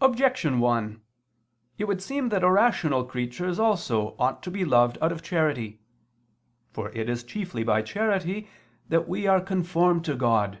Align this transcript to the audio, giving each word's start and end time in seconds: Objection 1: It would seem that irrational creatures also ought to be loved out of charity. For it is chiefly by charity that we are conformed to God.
Objection 0.00 0.58
1: 0.58 1.02
It 1.76 1.84
would 1.84 2.02
seem 2.02 2.30
that 2.30 2.42
irrational 2.42 3.04
creatures 3.04 3.58
also 3.58 4.16
ought 4.18 4.42
to 4.42 4.50
be 4.50 4.64
loved 4.64 4.96
out 5.02 5.12
of 5.12 5.22
charity. 5.22 5.82
For 6.70 6.88
it 6.92 7.10
is 7.10 7.22
chiefly 7.22 7.62
by 7.62 7.82
charity 7.82 8.48
that 8.88 9.06
we 9.06 9.26
are 9.26 9.42
conformed 9.42 10.02
to 10.06 10.14
God. 10.16 10.60